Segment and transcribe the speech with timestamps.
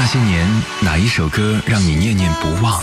[0.00, 0.46] 那些年，
[0.80, 2.80] 哪一首歌让你念念不忘？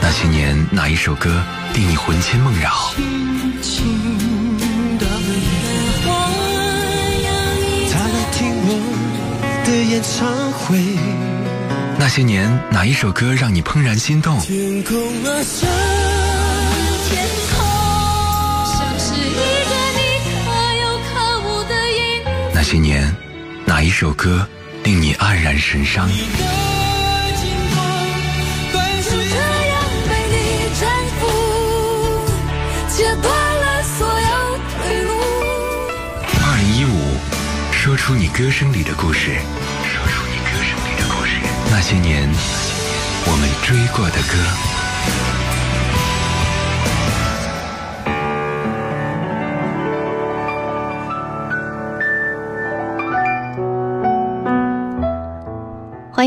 [0.00, 1.44] 那些年，哪一首歌
[1.74, 2.72] 令你魂牵梦绕？
[11.98, 14.40] 那些年，哪一首歌让你怦然心动？
[22.68, 23.16] 些年，
[23.64, 24.46] 哪一首歌
[24.84, 26.06] 令你黯然神伤？
[36.44, 37.16] 二零一五，
[37.72, 39.38] 说出你歌声里的故事。
[39.82, 41.40] 说出你歌声里的故事。
[41.70, 42.28] 那些年，
[43.24, 44.36] 我们追过的歌。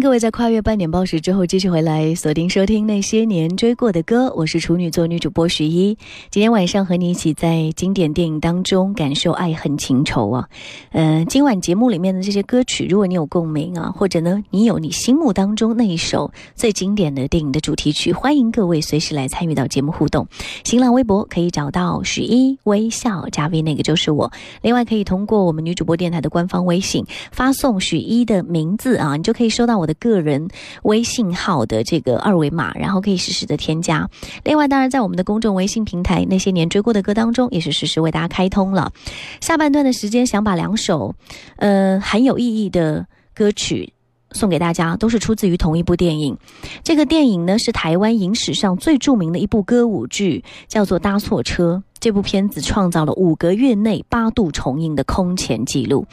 [0.00, 5.96] 各位在跨越半点报时之后继续回来锁定收听那些年追过的歌，我是处女座女主播徐一。
[6.30, 10.48] 今天晚上和你一起在经典电影当中感受爱恨情仇啊。
[10.92, 20.26] 嗯、今晚节目里面的这些歌曲，如果你有共鸣啊，或者呢你有你心目当中那一首最经典的电影的主题曲，欢迎各位随时来参与到节目互动。
[20.64, 24.30] 新浪微博可以找到徐一微笑加 V，那个就是我。
[24.62, 30.48] 另外可以通过我们女主播电台的官方微信发送许一的名字啊，你就可以收到我的个人
[30.82, 34.08] 微信号的这个二维码，然后可以实时的添加。
[34.44, 38.92] 另外，当然在我们的公众微信平台那些年追过的歌当中，也是实时为大家开通了。
[39.40, 41.14] 下半段的时间，想把两首
[41.56, 43.92] 呃很有意义的歌曲。
[44.32, 46.36] 送给大家，都是出自于同一部电影。
[46.82, 51.82] 这个电影呢是台湾影史上最著名的一部歌舞剧，叫做《搭错车》。
[52.06, 56.06] 这部片子创造了五个月内八度重映的空前纪录。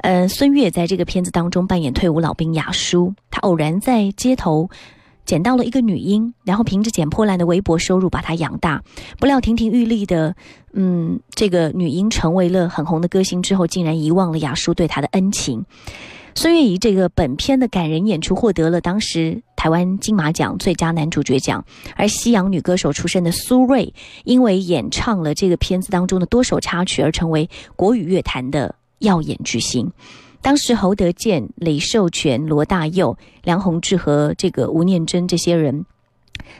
[0.00, 4.70] 呃，孙越在这个片子当中扮演退伍老兵雅舒，他偶然在街头。
[5.26, 8.82] 捡到了一个女婴，然后凭着捡破烂的微薄收入把她养大。
[9.18, 10.34] 不料亭亭玉立的，
[10.72, 15.66] 嗯，这个女婴成为了很红的歌星之后，竟然遗忘了雅舒对她的恩情。
[16.34, 21.64] 孙越以这个本片的感人演出获得了当时台湾金马奖最佳男主角奖，
[21.96, 23.92] 而西洋女歌手出身的苏芮，
[24.24, 29.90] 因为演唱了这个片子当中的多首插曲，而成为国语乐坛的耀眼巨星。
[30.42, 35.84] 当时侯德健、李寿全、罗大佑、梁鸿志和这个吴念真这些人。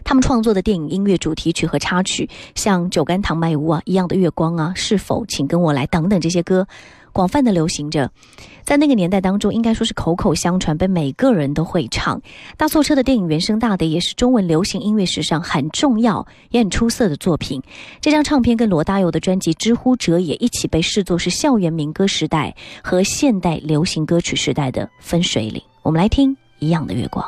[0.02, 6.66] 他们创作的电影音乐主题曲和插曲，像《酒干倘卖无》啊、《一样的月光》啊、《是否请跟我来》等等这些歌，
[7.16, 8.10] 广泛的流行着。
[8.62, 12.20] 在那个年代当中，应该说是口口相传，被每个人都会唱。
[12.58, 17.62] 大错车的电影原声大碟也是中文流行音乐史上很重要也很出色的作品。
[18.02, 25.62] 这张唱片跟罗大佑的专辑《知乎者也》一起被视作是校园民歌时代和现代流行歌曲时代的分水岭。
[25.82, 27.24] 我们来听《一样的月光》。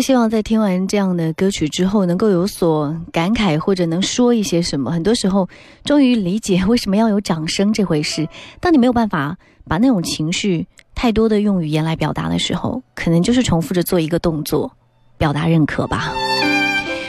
[0.00, 4.90] 希望在听完这样的歌曲之后，能够有所感慨，或者能说一些什么。
[4.90, 5.48] 很多时候，
[5.84, 8.28] 终于理解为什么要有掌声这回事。
[8.60, 14.70] 当你没有办法把那种情绪太多的用语言来表达的时候，可能就是重复着做一个动作，
[15.18, 16.12] 表达认可吧。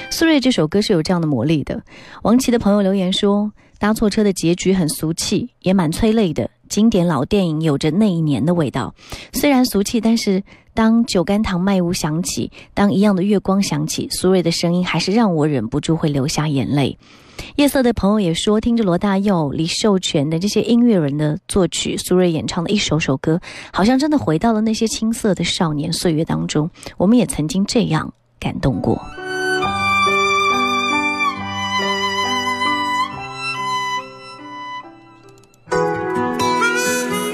[0.09, 1.81] 苏芮这首歌是有这样的魔力的。
[2.23, 6.49] 王琦的朋友留言说：“搭错车的结局很俗气，也蛮催泪的。
[6.67, 8.95] 经典老电影有着那一年的味道，
[9.33, 10.41] 虽然俗气，但是。”
[10.73, 16.97] 当酒干倘卖无响起，当一样的月光响起，苏芮的声音还是让我忍不住会流下眼泪。
[17.55, 23.39] 夜色的朋友也说，听着罗大佑、李寿全的这些音乐人的作曲，苏芮演唱的一首首歌，
[23.73, 26.69] 好像真的回到了那些青涩的少年岁月当中。
[26.97, 29.01] 我们也曾经这样感动过。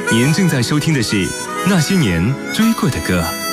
[0.10, 1.47] 您正在收听的是。
[1.70, 3.47] 那些年追过的歌。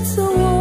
[0.00, 0.57] 次我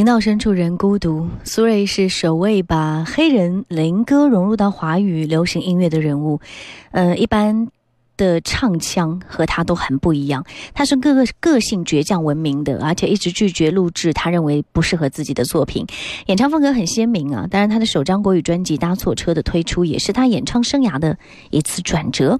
[0.00, 1.28] 情到深处人孤独。
[1.44, 6.40] 苏芮是首位把黑人灵歌融入到华语流行音乐的人物。
[6.90, 7.68] 呃，一般
[8.20, 10.44] 的唱腔和他都很不一样。
[10.74, 15.86] 他是个个个性倔强闻名的，而且一直拒绝录制他认为不适合自己的作品。
[16.26, 17.46] 演唱风格很鲜明啊。
[17.50, 21.16] 当然，他的首张国语专辑《搭错车》的推出，也是他演唱生涯的
[21.50, 22.38] 一次转折。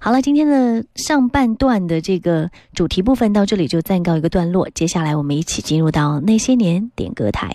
[0.00, 4.68] 好了，今天的上半段的这个主题部分到这里就暂告一个段落。
[4.74, 7.54] 接下来，我们一起进入到那些年点歌台。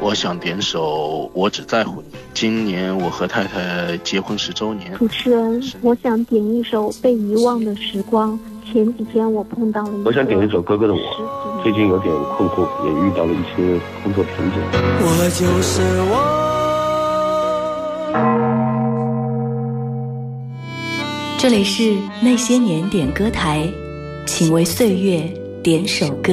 [0.00, 2.08] 我想点首《我只在乎你》。
[2.32, 4.96] 今年我和太太结婚十周年。
[4.96, 8.38] 主持人，我想点一首《被遗忘的时光》。
[8.72, 9.90] 前几天我碰到了。
[10.04, 11.00] 我想点一首《哥哥的我》。
[11.64, 14.62] 最近有点困惑，也遇到了一些工作瓶颈。
[15.00, 16.14] 我就是我。
[21.38, 23.68] 这里是那些年点歌台，
[24.26, 25.28] 请为岁月
[25.60, 26.32] 点首歌。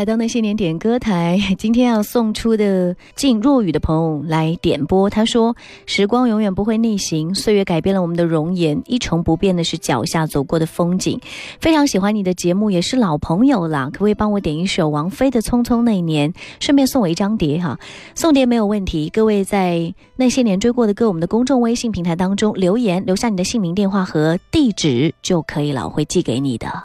[0.00, 1.38] 来到那些年点歌台。
[1.58, 5.10] 今天要送出的敬若雨的朋友来点播。
[5.10, 5.54] 他说
[5.84, 11.20] ：“时光永远不会逆行，岁月改变了我们的容颜，一成不变的是脚下走过的风景。
[11.60, 13.90] 非常喜欢你的节目，也是老朋友了。
[13.92, 17.78] 可不可以帮我点一首王菲的《匆匆那年》，顺便送我一张碟哈？
[18.14, 19.10] 送碟没有问题。
[19.10, 26.84] 各位在那些年追过的歌，我们的公众微信平台当中留言，留下你的姓名、电话和地址就可以了，我会寄给你的。”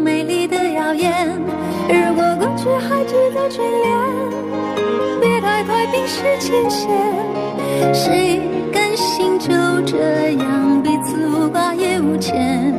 [6.21, 6.87] 快冰释前嫌，
[7.95, 9.49] 谁甘心就
[9.87, 12.71] 这样彼此无挂也无牵？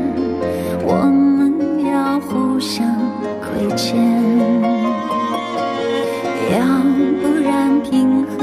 [0.84, 2.86] 我们要互相
[3.40, 3.98] 亏欠，
[6.52, 6.60] 要
[7.20, 8.38] 不然凭何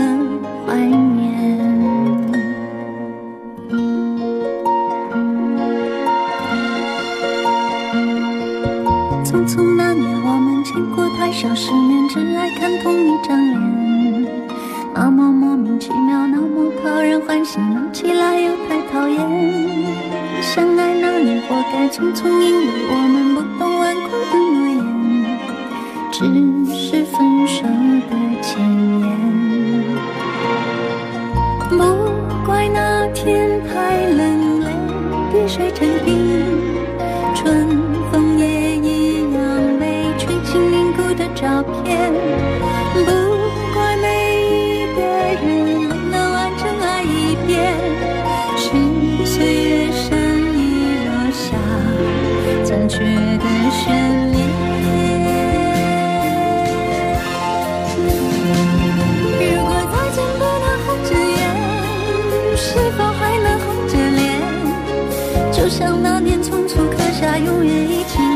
[0.67, 1.17] 怀念？
[9.23, 11.71] 匆匆那年，我们见过太少世
[26.19, 26.25] 只
[26.75, 28.59] 是分手的前
[28.99, 29.07] 言。
[31.69, 31.77] 不
[32.45, 34.65] 怪那天太冷，泪
[35.31, 35.87] 滴水成
[62.61, 64.41] 是否还能红着脸？
[65.51, 68.28] 就像那年匆促刻下永远一起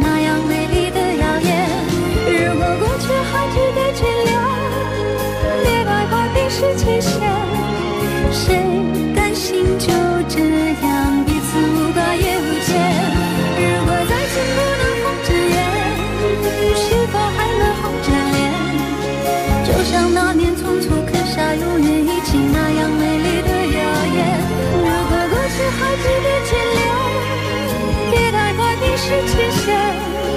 [29.06, 30.33] 是前生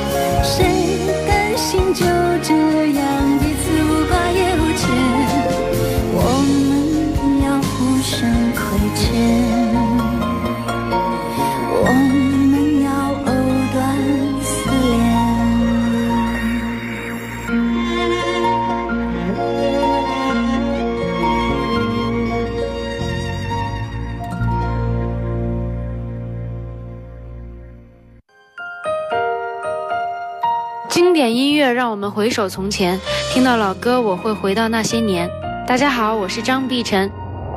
[31.72, 32.98] 让我们回首从前，
[33.32, 35.28] 听到老歌我会回到那些年。
[35.66, 37.10] 大家好，我是张碧晨，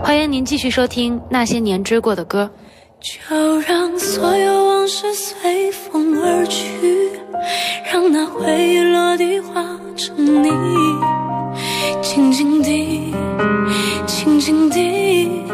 [0.04, 2.50] 欢迎您继续收听那些年追过的歌。
[3.00, 7.12] 就让所有往事随风而去，
[7.89, 9.63] 让那回忆落地化
[9.95, 10.52] 成泥，
[12.02, 13.13] 静静地，
[14.06, 15.45] 静静地，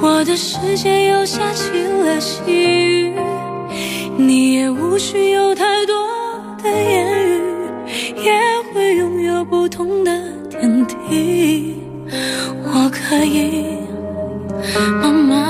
[0.00, 3.14] 我的世界又下起了细雨，
[4.16, 5.94] 你也无需有太多
[6.62, 7.01] 的言
[9.52, 10.10] 不同的
[10.48, 11.76] 天地
[12.64, 13.76] 我可以
[15.02, 15.41] 慢慢